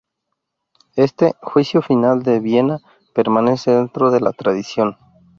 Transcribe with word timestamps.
Este 0.95 1.35
"Juicio 1.43 1.83
Final" 1.83 2.23
de 2.23 2.39
Viena 2.39 2.79
permanece 3.13 3.69
dentro 3.69 4.09
de 4.09 4.19
la 4.19 4.33
tradición. 4.33 4.97